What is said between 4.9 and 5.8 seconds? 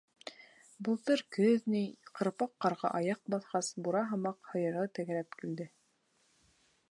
тәгәрәп үлде.